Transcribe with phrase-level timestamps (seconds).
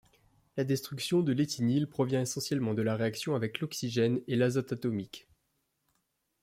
[0.57, 5.27] La destruction de l'éthynyle provient essentiellement de la réaction avec l'oxygène et l'azote atomique.